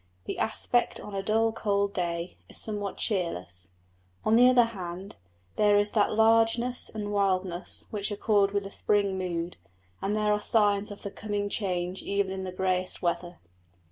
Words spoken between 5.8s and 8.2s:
that largeness and wildness which